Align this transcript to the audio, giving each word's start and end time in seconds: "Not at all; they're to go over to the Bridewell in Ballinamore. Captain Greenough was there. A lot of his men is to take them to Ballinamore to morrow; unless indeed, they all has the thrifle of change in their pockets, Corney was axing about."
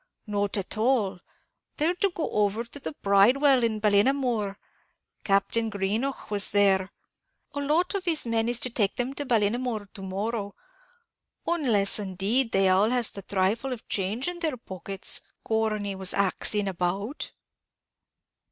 "Not 0.25 0.57
at 0.57 0.79
all; 0.79 1.19
they're 1.77 1.93
to 1.93 2.09
go 2.09 2.27
over 2.31 2.63
to 2.63 2.79
the 2.79 2.95
Bridewell 3.03 3.63
in 3.63 3.79
Ballinamore. 3.79 4.57
Captain 5.23 5.69
Greenough 5.69 6.31
was 6.31 6.49
there. 6.49 6.91
A 7.53 7.59
lot 7.61 7.93
of 7.93 8.05
his 8.05 8.25
men 8.25 8.49
is 8.49 8.59
to 8.61 8.71
take 8.71 8.95
them 8.95 9.13
to 9.13 9.27
Ballinamore 9.27 9.93
to 9.93 10.01
morrow; 10.01 10.55
unless 11.45 11.99
indeed, 11.99 12.51
they 12.51 12.67
all 12.67 12.89
has 12.89 13.11
the 13.11 13.21
thrifle 13.21 13.71
of 13.71 13.87
change 13.87 14.27
in 14.27 14.39
their 14.39 14.57
pockets, 14.57 15.21
Corney 15.43 15.93
was 15.93 16.15
axing 16.15 16.67
about." 16.67 17.31